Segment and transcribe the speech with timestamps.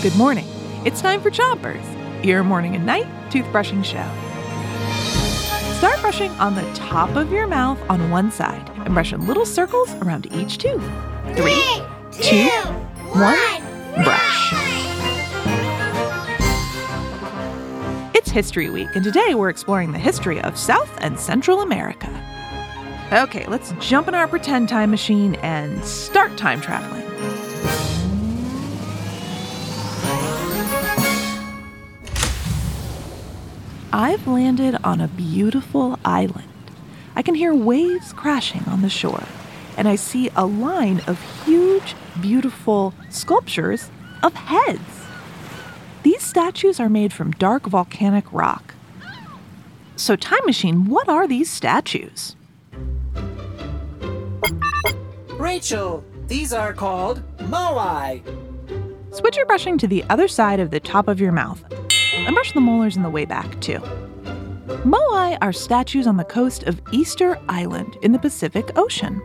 [0.00, 0.46] Good morning.
[0.84, 4.08] It's time for Chompers, your morning and night toothbrushing show.
[5.76, 9.44] Start brushing on the top of your mouth on one side and brush in little
[9.44, 10.84] circles around each tooth.
[11.34, 11.82] Three,
[12.12, 12.48] two,
[13.10, 14.52] one, brush.
[18.14, 22.08] It's History Week, and today we're exploring the history of South and Central America.
[23.12, 27.07] Okay, let's jump in our pretend time machine and start time traveling.
[33.98, 36.70] I've landed on a beautiful island.
[37.16, 39.24] I can hear waves crashing on the shore,
[39.76, 43.90] and I see a line of huge, beautiful sculptures
[44.22, 45.08] of heads.
[46.04, 48.74] These statues are made from dark volcanic rock.
[49.96, 52.36] So, Time Machine, what are these statues?
[55.40, 58.22] Rachel, these are called moai.
[59.12, 61.64] Switch your brushing to the other side of the top of your mouth
[62.28, 63.80] and brush the molars in the way back, too.
[64.84, 69.20] Moai are statues on the coast of Easter Island in the Pacific Ocean.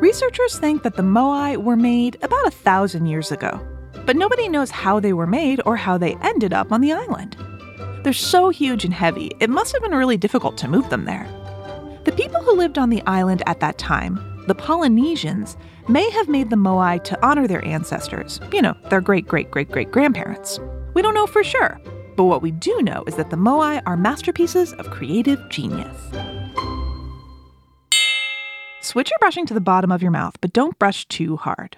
[0.00, 3.58] Researchers think that the moai were made about a thousand years ago,
[4.04, 7.38] but nobody knows how they were made or how they ended up on the island.
[8.04, 11.26] They're so huge and heavy, it must have been really difficult to move them there.
[12.04, 15.56] The people who lived on the island at that time, the Polynesians,
[15.88, 19.70] may have made the moai to honor their ancestors, you know, their great great great
[19.70, 20.60] great grandparents.
[20.94, 21.80] We don't know for sure,
[22.16, 25.96] but what we do know is that the moai are masterpieces of creative genius.
[28.80, 31.76] Switch your brushing to the bottom of your mouth, but don't brush too hard.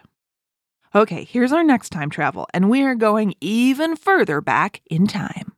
[0.95, 5.53] Okay, here's our next time travel, and we are going even further back in time.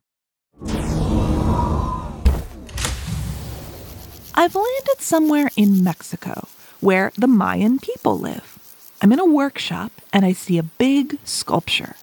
[4.33, 6.47] I've landed somewhere in Mexico
[6.79, 8.59] where the Mayan people live.
[9.01, 11.95] I'm in a workshop and I see a big sculpture.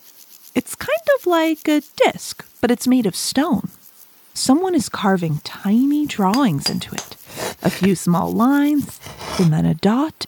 [0.55, 3.70] It's kind of like a disc, but it's made of stone.
[4.34, 7.16] Someone is carving tiny drawings into it
[7.62, 9.00] a few small lines,
[9.38, 10.26] and then a dot,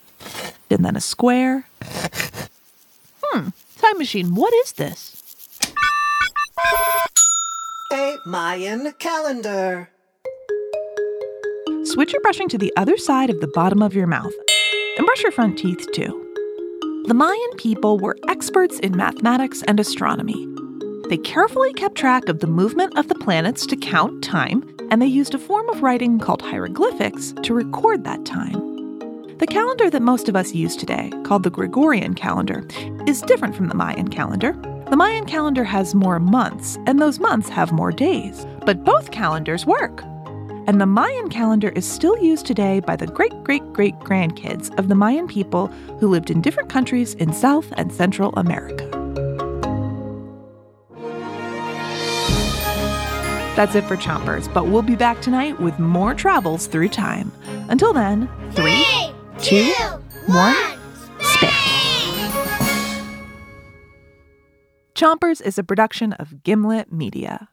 [0.70, 1.66] and then a square.
[3.22, 5.22] Hmm, time machine, what is this?
[7.92, 9.90] A Mayan calendar.
[11.84, 14.32] Switch your brushing to the other side of the bottom of your mouth
[14.96, 16.25] and brush your front teeth too.
[17.06, 20.44] The Mayan people were experts in mathematics and astronomy.
[21.08, 25.06] They carefully kept track of the movement of the planets to count time, and they
[25.06, 28.98] used a form of writing called hieroglyphics to record that time.
[29.38, 32.66] The calendar that most of us use today, called the Gregorian calendar,
[33.06, 34.54] is different from the Mayan calendar.
[34.90, 39.64] The Mayan calendar has more months, and those months have more days, but both calendars
[39.64, 40.02] work
[40.66, 44.88] and the Mayan calendar is still used today by the great great great grandkids of
[44.88, 45.68] the Mayan people
[46.00, 48.84] who lived in different countries in South and Central America.
[53.56, 57.32] That's it for Chompers, but we'll be back tonight with more travels through time.
[57.70, 58.84] Until then, three,
[59.38, 59.72] two,
[60.26, 60.56] one,
[61.20, 61.50] spin.
[64.94, 67.48] Chompers is a production of Gimlet Media.